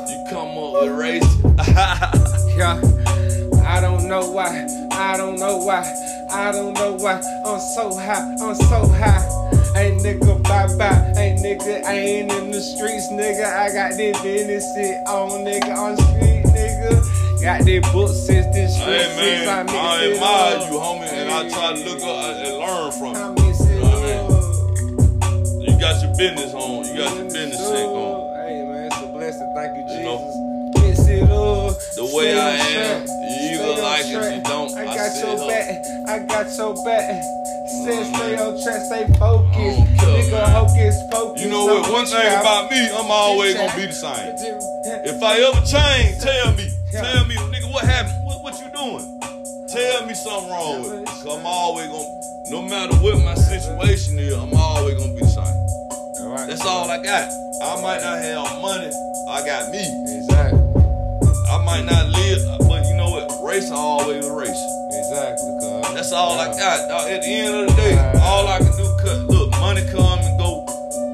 you 0.08 0.18
come 0.28 0.58
up 0.58 0.82
with 0.82 0.98
racing. 0.98 1.56
Yeah, 2.60 2.76
I 3.64 3.80
don't 3.80 4.06
know 4.06 4.30
why. 4.32 4.66
I 4.92 5.16
don't 5.16 5.38
know 5.38 5.56
why. 5.56 5.80
I 6.30 6.52
don't 6.52 6.74
know 6.74 6.92
why. 6.92 7.22
I'm 7.46 7.58
so 7.58 7.94
high. 7.94 8.36
I'm 8.42 8.54
so 8.54 8.86
high. 8.86 9.24
Ain't 9.76 10.02
nigga, 10.02 10.42
bye 10.42 10.66
bye. 10.76 11.14
ain't 11.16 11.40
nigga, 11.40 11.82
I 11.84 11.94
ain't 11.94 12.32
in 12.32 12.50
the 12.50 12.60
streets, 12.60 13.08
nigga. 13.08 13.46
I 13.46 13.72
got 13.72 13.96
this 13.96 14.20
business 14.20 14.64
shit 14.74 14.96
on, 15.06 15.30
nigga, 15.46 15.74
on 15.74 15.96
street, 15.96 16.44
nigga. 16.52 17.40
Got 17.40 17.64
this 17.64 17.92
book 17.92 18.08
since 18.10 18.46
this 18.54 18.74
street 18.76 19.00
Hey 19.00 19.46
man, 19.46 19.68
I 19.70 20.12
admire 20.12 20.70
you, 20.70 20.78
homie, 20.78 21.08
and 21.08 21.30
I 21.30 21.48
try 21.48 21.72
to 21.72 21.84
look 21.88 22.02
up 22.02 22.59
got 26.00 26.08
your 26.08 26.16
business 26.16 26.54
on, 26.54 26.84
you 26.86 26.96
got 26.96 27.16
your 27.16 27.24
business 27.24 27.60
shit 27.60 27.86
going. 27.86 28.36
Hey 28.36 28.64
man, 28.64 28.86
it's 28.86 29.02
a 29.02 29.06
blessing. 29.12 29.52
Thank 29.54 29.76
you, 29.76 29.96
You 29.96 30.04
know, 30.04 30.70
Mix 30.80 31.06
it 31.08 31.22
up. 31.24 31.76
The 31.94 32.04
way 32.16 32.38
I 32.40 32.56
am, 32.56 33.04
you 33.04 33.60
either 33.60 33.72
on 33.72 33.82
like 33.82 34.06
it, 34.06 34.36
you 34.36 34.42
don't. 34.42 34.72
I 34.76 34.80
I 34.80 34.96
got 34.96 35.16
your 35.20 35.36
ho. 35.36 35.48
back. 35.48 35.84
I 36.08 36.18
got 36.24 36.46
your 36.56 36.84
back. 36.84 37.22
Stay 37.68 38.00
oh, 38.00 38.48
on 38.48 38.62
track, 38.64 38.80
stay 38.82 39.06
focused. 39.18 39.20
I 39.20 39.28
don't 39.28 39.52
care, 39.52 40.24
Nigga, 40.24 40.48
hocus 40.48 40.96
pocus. 41.10 41.42
You 41.42 41.50
know 41.50 41.66
what? 41.66 41.92
One 41.92 42.06
thing 42.06 42.32
about 42.32 42.70
me, 42.70 42.88
I'm 42.88 43.10
always 43.10 43.54
gonna 43.54 43.76
be 43.76 43.86
the 43.86 43.92
same. 43.92 44.32
If 45.04 45.22
I 45.22 45.36
ever 45.44 45.60
change, 45.66 46.22
tell 46.22 46.54
me. 46.56 46.70
Tell 46.92 47.24
me, 47.26 47.36
nigga, 47.36 47.70
what 47.72 47.84
happened? 47.84 48.24
What, 48.24 48.42
what 48.42 48.58
you 48.58 48.72
doing? 48.72 49.20
Tell 49.68 50.06
me 50.06 50.14
something 50.14 50.50
wrong 50.50 50.82
with 50.82 50.98
me. 51.00 51.04
Cause 51.04 51.26
I'm 51.26 51.46
always 51.46 51.86
gonna, 51.86 52.50
no 52.50 52.62
matter 52.62 52.96
what 52.96 53.22
my 53.22 53.34
situation 53.34 54.18
is, 54.18 54.34
I'm 54.34 54.52
always 54.54 54.54
gonna 54.54 54.54
be 54.54 54.79
the 54.79 54.79
same. 56.48 56.48
Alright. 56.48 56.48
That's 56.48 56.66
all 56.66 56.90
I 56.90 57.02
got. 57.02 57.28
I 57.62 57.82
might 57.82 58.00
not 58.00 58.18
have 58.18 58.60
money. 58.62 58.90
I 59.28 59.44
got 59.44 59.70
me. 59.70 59.84
Exactly. 60.16 60.60
I 61.50 61.64
might 61.64 61.84
not 61.84 62.08
live, 62.10 62.46
but 62.68 62.86
you 62.86 62.94
know 62.96 63.10
what? 63.10 63.26
Race 63.44 63.70
always 63.70 64.24
a 64.24 64.32
race. 64.32 64.62
Exactly, 64.92 65.50
cuz. 65.60 65.94
That's 65.94 66.12
all 66.12 66.38
I 66.38 66.46
got. 66.56 66.88
Dog. 66.88 67.10
At 67.10 67.22
the 67.22 67.28
end 67.28 67.54
of 67.54 67.68
the 67.68 67.74
day, 67.74 67.98
all 68.22 68.46
I 68.46 68.58
can 68.58 68.70
do, 68.76 68.96
cut. 69.02 69.26
Look, 69.26 69.50
money 69.58 69.82
come 69.90 70.20
and 70.20 70.38
go. 70.38 70.64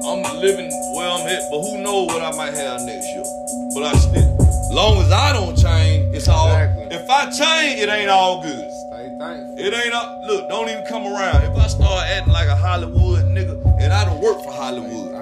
I'm 0.05 0.21
living 0.39 0.71
where 0.93 1.09
I'm 1.09 1.27
at, 1.27 1.49
but 1.49 1.61
who 1.61 1.81
knows 1.81 2.07
what 2.07 2.21
I 2.21 2.31
might 2.37 2.53
have 2.53 2.81
next 2.85 3.07
year? 3.07 3.25
But 3.73 3.83
I 3.83 3.93
still, 3.97 4.37
long 4.71 5.01
as 5.01 5.11
I 5.11 5.33
don't 5.33 5.57
change, 5.57 6.15
it's 6.15 6.27
all. 6.27 6.47
Exactly. 6.53 6.95
If 6.95 7.09
I 7.09 7.25
change, 7.25 7.81
it 7.81 7.89
ain't 7.89 8.09
all 8.09 8.41
good. 8.41 8.69
Stay 8.71 9.09
thankful. 9.17 9.57
It 9.57 9.73
ain't 9.73 9.93
all. 9.93 10.21
Look, 10.25 10.47
don't 10.49 10.69
even 10.69 10.85
come 10.85 11.07
around. 11.07 11.43
If 11.43 11.57
I 11.57 11.67
start 11.67 12.05
acting 12.07 12.31
like 12.31 12.47
a 12.47 12.55
Hollywood 12.55 13.25
nigga, 13.25 13.57
and 13.81 13.91
I 13.91 14.05
don't 14.05 14.21
work 14.21 14.43
for 14.43 14.51
Hollywood, 14.51 14.89
thankful. 14.91 15.11
For 15.11 15.16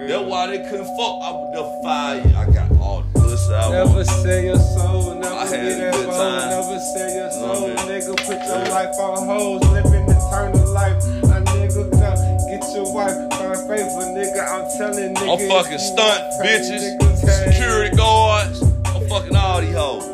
real. 0.00 0.08
that's 0.20 0.30
why 0.30 0.46
they 0.48 0.58
couldn't 0.68 0.90
fuck. 0.96 1.14
I 1.22 1.30
would 1.36 1.50
just 1.54 1.82
fire. 1.82 2.22
I 2.36 2.44
got 2.52 2.70
all 2.80 3.02
the 3.02 3.20
pussy 3.20 3.54
I 3.54 3.70
Never 3.70 3.90
want. 3.94 4.06
sell 4.06 4.40
your 4.40 4.58
soul, 4.58 5.14
never 5.14 5.34
I 5.34 5.46
had 5.46 5.50
get 5.50 5.78
that 5.78 5.94
time. 5.94 6.50
never 6.50 6.78
sell 6.78 7.10
your 7.14 7.30
soul, 7.30 7.68
mean? 7.68 7.76
nigga. 7.88 8.16
Put 8.16 8.28
your 8.28 8.62
Yeah. 8.64 8.74
life 8.74 8.94
on 9.00 9.26
hold, 9.26 9.60
living 9.72 10.06
eternal 10.08 10.66
life. 10.72 11.02
A 11.30 11.38
nigga 11.54 11.82
now 11.98 12.14
get 12.48 12.62
your 12.74 12.92
wife, 12.92 13.14
find 13.38 13.60
favor, 13.68 14.04
nigga. 14.16 14.42
I'm 14.48 14.64
telling 14.78 15.14
nigga. 15.14 15.32
I'm 15.32 15.48
fucking 15.48 15.78
stunt 15.78 16.20
bitches, 16.42 16.98
niggas, 16.98 17.20
hey. 17.26 17.52
security 17.52 17.96
guards. 17.96 18.62
I'm 18.62 19.08
fucking 19.08 19.36
all 19.36 19.60
these 19.60 19.74
hoes. 19.74 20.06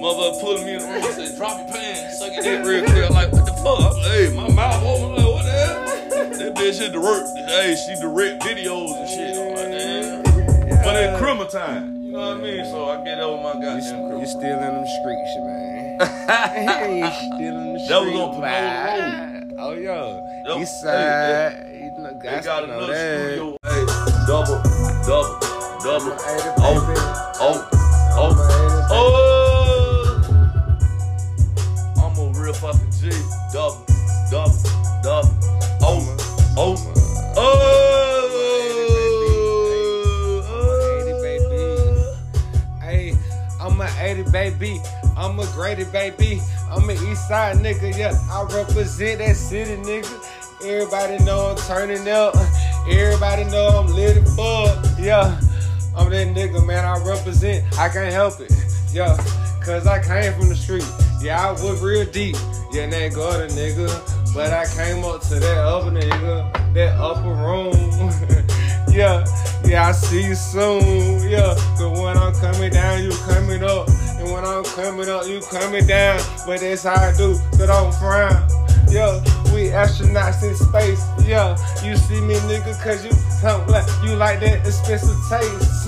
Mother 0.00 0.30
pulling 0.40 0.64
me 0.64 0.74
in 0.74 0.78
the 0.80 0.86
room 0.86 1.02
and 1.04 1.14
said, 1.14 1.36
drop 1.36 1.58
your 1.58 1.74
pants, 1.74 2.18
suck 2.20 2.32
your 2.34 2.42
dick 2.44 2.64
real 2.64 2.84
quick. 2.84 3.04
I'm 3.08 3.14
like, 3.14 3.32
what 3.32 3.44
the 3.46 3.52
fuck? 3.52 3.80
I'm 3.80 3.98
like, 3.98 4.12
hey, 4.12 4.32
my 4.36 4.48
mouth 4.54 4.84
open. 4.84 5.27
Bitch 6.68 6.80
hit 6.80 6.92
direct, 6.92 7.26
hey, 7.48 7.74
she 7.76 7.94
direct 7.98 8.42
videos 8.42 8.92
and 8.92 9.08
shit. 9.08 9.38
I'm 9.38 9.48
like, 9.56 9.72
damn. 9.72 10.22
But 10.84 10.96
it's 10.96 11.18
criminal 11.18 11.46
time. 11.46 11.96
You 12.04 12.12
know 12.12 12.18
what 12.18 12.36
I 12.36 12.40
mean? 12.42 12.62
So 12.66 12.84
I 12.90 13.02
get 13.06 13.18
over 13.20 13.42
my 13.42 13.54
You, 13.54 13.62
goddamn 13.62 13.78
you 13.80 14.06
criminal. 14.06 14.26
still 14.26 14.42
in 14.42 14.60
them 14.60 14.84
streets, 15.00 15.32
man. 15.38 15.96
you 17.00 17.08
still 17.08 17.56
in 17.56 17.72
the 17.72 17.78
streets. 17.78 17.88
That 17.88 18.00
was 18.04 18.14
on 18.20 18.28
Pomona 18.34 19.56
Oh, 19.58 19.72
yo. 19.72 20.20
Yep. 20.46 20.58
East 20.60 20.84
Hey, 20.84 20.90
side. 20.92 21.56
You 21.72 21.88
They 22.04 22.28
guys 22.28 22.44
got 22.44 22.64
another 22.64 22.84
studio. 22.92 23.56
Hey, 23.64 23.82
double, 24.26 24.60
double, 25.08 25.40
double. 25.80 26.12
Oh, 26.20 26.84
oh, 27.40 27.64
oh, 28.12 28.28
hater, 28.44 28.84
oh, 28.90 29.02
oh. 30.20 30.20
I'm 31.96 32.12
a 32.18 32.20
real 32.38 32.52
fucking 32.52 32.92
G. 33.00 33.08
Double, 33.54 33.86
double. 34.30 34.87
Oh, 36.60 36.74
oh. 37.36 37.54
Hey, 42.82 43.14
I'm 43.60 43.80
a 43.80 43.88
80 43.96 44.32
baby. 44.32 44.80
I'm 45.16 45.38
a 45.38 45.46
grady 45.52 45.84
baby. 45.84 46.40
I'm 46.68 46.90
an 46.90 46.96
east 46.96 47.28
side 47.28 47.58
nigga, 47.58 47.96
yeah. 47.96 48.12
I 48.28 48.42
represent 48.52 49.20
that 49.20 49.36
city, 49.36 49.76
nigga. 49.76 50.10
Everybody 50.64 51.22
know 51.22 51.50
I'm 51.50 51.56
turning 51.68 52.08
up. 52.08 52.34
Everybody 52.90 53.44
know 53.44 53.68
I'm 53.68 53.86
lit 53.94 54.16
fuck. 54.30 54.84
Yeah. 54.98 55.40
I'm 55.96 56.10
that 56.10 56.26
nigga, 56.34 56.66
man. 56.66 56.84
I 56.84 56.98
represent. 57.04 57.64
I 57.78 57.88
can't 57.88 58.12
help 58.12 58.40
it. 58.40 58.52
Yeah. 58.90 59.16
Cause 59.62 59.86
I 59.86 60.02
came 60.02 60.32
from 60.32 60.48
the 60.48 60.56
street. 60.56 60.84
Yeah, 61.20 61.40
I 61.40 61.52
was 61.52 61.80
real 61.80 62.04
deep. 62.04 62.34
Yeah, 62.72 62.88
that 62.90 63.14
gutter 63.14 63.46
nigga. 63.54 64.17
But 64.34 64.52
I 64.52 64.66
came 64.66 65.04
up 65.04 65.20
to 65.22 65.34
that 65.36 65.58
other 65.58 65.90
nigga, 65.90 66.74
that 66.74 66.96
upper 66.98 67.34
room. 67.34 67.74
yeah, 68.94 69.24
yeah, 69.64 69.88
I 69.88 69.92
see 69.92 70.24
you 70.24 70.34
soon. 70.34 71.28
Yeah, 71.28 71.54
cause 71.76 71.98
when 71.98 72.16
I'm 72.16 72.34
coming 72.34 72.70
down, 72.70 73.02
you 73.02 73.10
coming 73.26 73.62
up. 73.62 73.88
And 74.18 74.30
when 74.30 74.44
I'm 74.44 74.64
coming 74.64 75.08
up, 75.08 75.26
you 75.26 75.40
coming 75.50 75.86
down. 75.86 76.20
But 76.46 76.60
that's 76.60 76.84
how 76.84 76.94
I 76.94 77.16
do, 77.16 77.34
so 77.52 77.66
don't 77.66 77.94
frown. 77.94 78.48
Yeah, 78.88 79.20
we 79.52 79.68
astronauts 79.68 80.42
in 80.42 80.54
space. 80.54 81.04
Yeah, 81.26 81.56
you 81.84 81.96
see 81.96 82.20
me, 82.20 82.34
nigga, 82.46 82.80
cause 82.82 83.04
you 83.04 83.12
something 83.40 83.72
like 83.72 83.86
you 84.02 84.14
like 84.16 84.40
that 84.40 84.66
expensive 84.66 85.16
taste. 85.28 85.86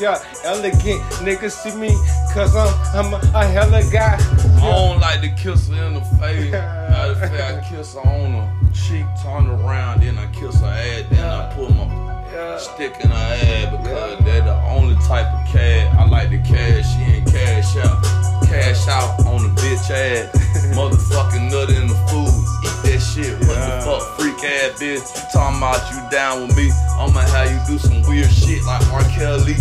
Yeah, 0.00 0.16
elegant 0.44 1.02
niggas 1.20 1.52
see 1.52 1.76
me, 1.76 1.90
cause 2.32 2.56
I'm 2.56 2.72
I'm 2.94 3.14
a, 3.14 3.20
a 3.34 3.44
hella 3.44 3.82
guy. 3.92 4.16
I 4.62 4.70
don't 4.72 5.00
like 5.00 5.20
to 5.22 5.28
kiss 5.30 5.68
her 5.68 5.84
in 5.86 5.94
the 5.94 6.00
face. 6.20 6.50
Matter 6.52 7.12
of 7.12 7.18
fact, 7.20 7.64
I 7.66 7.68
kiss 7.68 7.94
her 7.94 8.00
on 8.00 8.32
the 8.32 8.72
cheek, 8.72 9.06
turn 9.22 9.46
around, 9.48 10.02
then 10.02 10.18
I 10.18 10.26
kiss 10.32 10.60
her 10.60 10.66
ass, 10.66 11.04
then 11.10 11.24
I 11.24 11.52
put 11.54 11.70
my 11.70 11.86
Yeah. 12.32 12.58
stick 12.58 12.94
in 13.02 13.10
her 13.10 13.16
ass 13.16 13.70
because 13.76 14.24
they're 14.24 14.42
the 14.42 14.56
only 14.70 14.94
type 15.06 15.26
of 15.26 15.46
cat 15.52 15.92
I 15.98 16.06
like 16.08 16.30
to 16.30 16.38
cash 16.38 16.86
in, 17.08 17.24
cash 17.24 17.76
out. 17.78 18.04
Cash 18.46 18.88
out 18.88 19.24
on 19.26 19.42
the 19.54 19.60
bitch 19.60 19.90
ass. 19.90 20.26
Motherfucking 20.76 21.50
nut 21.50 21.70
in 21.70 21.86
the 21.86 21.94
food. 22.10 22.34
Eat 22.66 22.76
that 22.90 23.00
shit. 23.00 23.38
What 23.46 23.56
Yeah. 23.56 23.76
the 23.78 23.82
fuck, 23.86 24.02
freak 24.18 24.42
ass 24.44 24.78
bitch? 24.80 25.06
You 25.16 25.22
talking 25.32 25.58
about 25.58 25.80
you 25.90 25.98
down 26.10 26.46
with 26.48 26.56
me? 26.56 26.70
I'ma 26.98 27.20
have 27.30 27.50
you 27.50 27.60
do 27.66 27.78
some 27.78 28.02
weird 28.02 28.30
shit 28.30 28.62
like 28.64 28.82
R. 28.92 29.02
Kelly. 29.14 29.54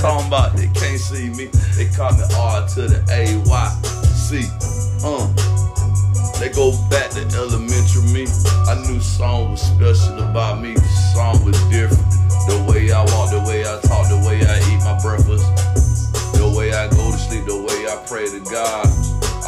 Talking 0.00 0.26
about 0.26 0.56
they 0.56 0.68
can't 0.68 1.00
see 1.00 1.30
me. 1.30 1.50
They 1.76 1.86
call 1.94 2.12
me 2.12 2.24
R 2.36 2.66
to 2.74 2.82
the 2.86 3.00
A 3.10 3.36
Y 3.48 3.68
C. 4.14 4.46
Uh. 5.04 5.26
They 6.38 6.50
go 6.50 6.70
back 6.88 7.10
to 7.10 7.26
elementary 7.34 8.06
me. 8.14 8.22
I 8.70 8.78
knew 8.86 9.00
song 9.00 9.50
was 9.50 9.60
special 9.60 10.22
about 10.22 10.62
me. 10.62 10.74
The 10.74 11.12
song 11.12 11.44
was 11.44 11.58
different. 11.66 11.98
The 12.46 12.64
way 12.70 12.92
I 12.92 13.02
walk, 13.10 13.30
the 13.30 13.42
way 13.42 13.62
I 13.66 13.74
talk, 13.82 14.06
the 14.06 14.22
way 14.22 14.38
I 14.46 14.56
eat 14.70 14.78
my 14.86 14.94
breakfast, 15.02 15.44
the 16.38 16.46
way 16.56 16.72
I 16.72 16.86
go 16.88 17.10
to 17.10 17.18
sleep, 17.18 17.44
the 17.44 17.58
way 17.58 17.90
I 17.90 17.98
pray 18.06 18.30
to 18.30 18.38
God. 18.50 18.86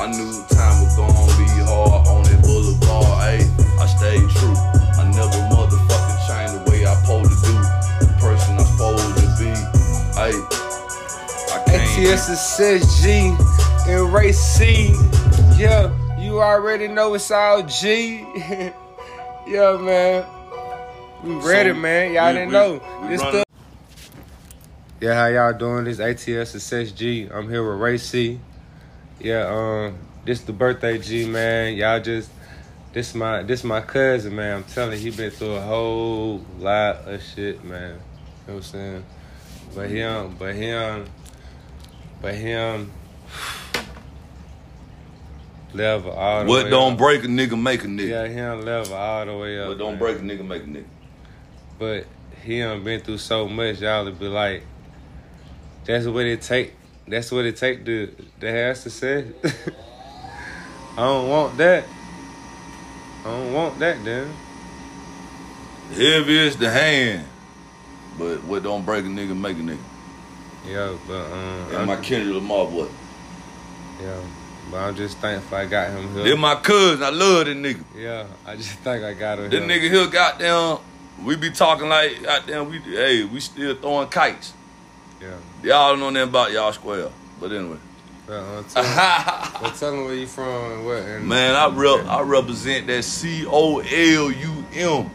I 0.02 0.10
knew 0.10 0.34
time 0.50 0.82
was 0.82 0.96
gonna 0.96 1.14
be 1.38 1.46
hard 1.62 2.08
on 2.08 2.24
that 2.24 2.42
boulevard. 2.42 3.22
Hey, 3.22 3.46
I 3.78 3.86
stayed 3.86 4.26
true. 4.34 4.79
I 12.00 12.04
can't. 12.04 12.12
ATS 12.12 12.26
success 12.26 13.02
G 13.02 13.34
and 13.88 14.12
Ray 14.12 14.32
C. 14.32 14.94
Yeah, 15.56 15.92
you 16.18 16.40
already 16.40 16.88
know 16.88 17.14
it's 17.14 17.30
all 17.30 17.62
G. 17.62 18.20
yeah, 19.46 19.76
man. 19.78 20.24
We 21.22 21.34
ready, 21.34 21.70
So, 21.70 21.74
man. 21.74 22.12
Y'all 22.12 22.28
we- 22.28 22.32
didn't 22.32 22.48
we- 22.48 22.52
know. 22.52 22.72
we 23.08 23.16
the 23.16 23.44
yeah, 25.00 25.14
how 25.14 25.26
y'all 25.28 25.52
doing? 25.54 25.84
This 25.84 25.98
ATS 25.98 26.50
success 26.50 26.92
G. 26.92 27.28
I'm 27.32 27.48
here 27.48 27.66
with 27.68 27.80
Ray 27.80 27.96
C. 27.98 28.38
Yeah, 29.18 29.46
um, 29.48 29.98
this 30.26 30.40
the 30.42 30.52
birthday 30.52 30.98
G, 30.98 31.26
man. 31.26 31.74
Y'all 31.74 32.00
just 32.00 32.30
this 32.92 33.14
my 33.14 33.42
this 33.42 33.64
my 33.64 33.80
cousin, 33.80 34.34
man. 34.36 34.56
I'm 34.58 34.64
telling 34.64 34.92
you, 34.98 35.10
he 35.10 35.16
been 35.16 35.30
through 35.30 35.52
a 35.54 35.60
whole 35.60 36.44
lot 36.58 36.96
of 37.08 37.22
shit, 37.22 37.62
man. 37.64 37.92
You 37.92 37.94
know 37.94 38.00
what 38.46 38.54
I'm 38.56 38.62
saying? 38.62 39.04
But 39.74 39.88
he 39.88 39.98
him, 39.98 40.36
but 40.38 40.54
he 40.54 40.62
him, 40.66 41.06
but 42.20 42.34
him 42.34 42.92
level 45.72 46.12
all 46.12 46.44
the 46.44 46.48
What 46.48 46.64
way 46.64 46.70
don't 46.70 46.92
up. 46.92 46.98
break 46.98 47.24
a 47.24 47.26
nigga 47.28 47.60
make 47.60 47.84
a 47.84 47.86
nigga. 47.86 48.08
Yeah, 48.08 48.26
him 48.26 48.64
level 48.64 48.94
all 48.94 49.26
the 49.26 49.36
way 49.36 49.58
up. 49.60 49.68
What 49.68 49.78
don't 49.78 49.92
man. 49.92 49.98
break 49.98 50.18
a 50.18 50.20
nigga 50.20 50.46
make 50.46 50.62
a 50.62 50.66
nigga. 50.66 50.84
But 51.78 52.06
he 52.42 52.60
done 52.60 52.82
been 52.84 53.00
through 53.00 53.18
so 53.18 53.48
much, 53.48 53.80
y'all 53.80 54.04
to 54.04 54.12
be 54.12 54.26
like, 54.28 54.64
that's 55.84 56.06
what 56.06 56.24
it 56.26 56.42
take. 56.42 56.74
That's 57.06 57.30
what 57.32 57.44
it 57.44 57.56
take 57.56 57.84
to 57.86 58.14
to 58.40 58.50
have 58.50 58.76
success. 58.76 59.26
I 60.96 61.02
don't 61.02 61.28
want 61.28 61.56
that. 61.58 61.84
I 63.20 63.24
don't 63.24 63.52
want 63.52 63.78
that, 63.78 64.04
then. 64.04 64.32
Heavy 65.92 66.38
is 66.38 66.56
the 66.56 66.70
hand. 66.70 67.26
But 68.18 68.44
what 68.44 68.62
don't 68.62 68.84
break 68.84 69.04
a 69.04 69.08
nigga 69.08 69.36
make 69.38 69.56
a 69.56 69.60
nigga. 69.60 69.78
Yeah, 70.66 70.96
but 71.06 71.14
um, 71.32 71.66
And 71.68 71.76
I'm, 71.78 71.86
my 71.86 71.96
Kendrick 71.96 72.34
Lamar 72.34 72.66
boy. 72.66 72.88
yeah, 74.02 74.20
but 74.70 74.76
I'm 74.78 74.94
just 74.94 75.18
thankful 75.18 75.56
I 75.56 75.66
got 75.66 75.90
him 75.90 76.12
here. 76.14 76.24
They're 76.24 76.36
my 76.36 76.56
cousin. 76.56 77.02
I 77.02 77.10
love 77.10 77.46
that 77.46 77.56
nigga. 77.56 77.82
yeah, 77.96 78.26
I 78.46 78.56
just 78.56 78.70
think 78.80 79.02
I 79.04 79.14
got 79.14 79.38
him. 79.38 79.50
This 79.50 79.60
here. 79.60 79.68
nigga 79.68 79.90
here, 79.90 80.06
goddamn, 80.06 80.78
we 81.24 81.36
be 81.36 81.50
talking 81.50 81.88
like, 81.88 82.22
goddamn, 82.22 82.68
we, 82.70 82.78
hey, 82.78 83.24
we 83.24 83.40
still 83.40 83.74
throwing 83.76 84.08
kites. 84.08 84.52
Yeah, 85.20 85.36
Y'all 85.62 85.90
don't 85.90 86.00
know 86.00 86.10
nothing 86.10 86.28
about 86.30 86.52
y'all 86.52 86.72
square. 86.72 87.10
But 87.40 87.52
anyway. 87.52 87.76
but, 88.26 88.32
uh, 88.34 88.62
tell, 88.68 88.84
him, 89.64 89.72
tell 89.78 89.92
him 89.94 90.04
where 90.04 90.14
you 90.14 90.26
from 90.26 90.72
and 90.72 90.86
what. 90.86 90.96
And, 90.98 91.26
Man, 91.26 91.54
I 91.54 91.66
rep, 91.74 92.06
I 92.06 92.20
represent 92.22 92.86
that 92.86 93.02
C 93.02 93.44
O 93.46 93.78
L 93.80 94.30
U 94.30 94.64
M 94.74 95.10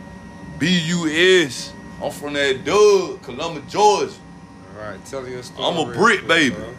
B 0.59 0.79
U 0.87 1.07
S. 1.09 1.73
I'm 2.03 2.11
from 2.11 2.33
that 2.33 2.63
Doug, 2.65 3.21
Columbus, 3.23 3.71
Georgia. 3.71 4.11
Right, 4.85 5.03
tell 5.05 5.27
your 5.27 5.41
story. 5.41 5.67
I'm 5.67 5.89
a 5.89 5.91
brick 5.93 6.27
baby. 6.27 6.53
bro. 6.53 6.69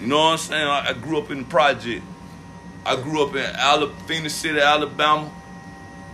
You 0.00 0.06
know 0.06 0.18
what 0.18 0.32
I'm 0.32 0.38
saying? 0.38 0.68
I, 0.68 0.90
I 0.90 0.92
grew 0.92 1.18
up 1.18 1.32
in 1.32 1.38
the 1.38 1.44
project. 1.44 2.04
I 2.84 2.94
grew 2.94 3.26
up 3.26 3.34
in 3.34 3.42
Alabama, 3.42 4.00
Phenix 4.06 4.34
City, 4.34 4.60
Alabama. 4.60 5.28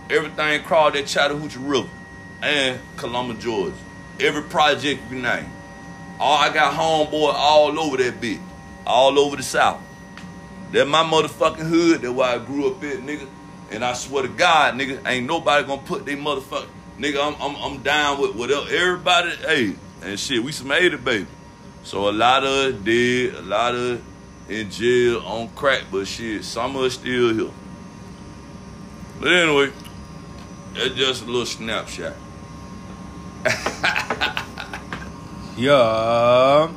Everything 0.09 0.63
crawled 0.63 0.95
that 0.95 1.05
Chattahoochee 1.05 1.59
River 1.59 1.87
and 2.41 2.79
Columbus, 2.97 3.43
Georgia. 3.43 3.75
Every 4.19 4.41
project 4.41 5.11
you 5.11 5.19
name. 5.19 5.45
All 6.19 6.37
I 6.37 6.51
got 6.51 6.73
homeboy 6.73 7.33
all 7.35 7.79
over 7.79 7.97
that 7.97 8.19
bitch. 8.19 8.41
All 8.87 9.19
over 9.19 9.35
the 9.35 9.43
South. 9.43 9.79
That 10.71 10.87
my 10.87 11.03
motherfucking 11.03 11.59
hood. 11.59 12.01
That's 12.01 12.13
why 12.13 12.33
I 12.33 12.39
grew 12.39 12.71
up 12.71 12.83
in, 12.83 13.05
nigga. 13.05 13.27
And 13.69 13.85
I 13.85 13.93
swear 13.93 14.23
to 14.23 14.29
God, 14.29 14.73
nigga, 14.73 15.05
ain't 15.07 15.27
nobody 15.27 15.67
gonna 15.67 15.81
put 15.83 16.03
they 16.05 16.15
motherfucking 16.15 16.67
nigga. 16.97 17.19
I'm 17.21 17.39
I'm, 17.39 17.55
I'm 17.57 17.83
down 17.83 18.19
with 18.19 18.35
whatever 18.35 18.65
everybody. 18.71 19.29
Hey, 19.35 19.75
and 20.01 20.19
shit, 20.19 20.43
we 20.43 20.51
some 20.51 20.67
made 20.67 20.93
it, 20.93 21.05
baby. 21.05 21.27
So 21.83 22.09
a 22.09 22.11
lot 22.11 22.43
of 22.43 22.49
us 22.49 22.73
dead, 22.83 23.35
a 23.35 23.41
lot 23.41 23.75
of 23.75 24.01
in 24.49 24.69
jail 24.69 25.19
on 25.19 25.49
crack, 25.49 25.83
but 25.91 26.07
shit, 26.07 26.43
some 26.43 26.75
of 26.75 26.83
us 26.83 26.93
still 26.93 27.33
here. 27.33 27.51
But 29.19 29.31
anyway, 29.31 29.71
that's 30.73 30.95
just 30.95 31.23
a 31.23 31.25
little 31.25 31.45
snapshot. 31.45 32.15
Yeah. 35.55 36.71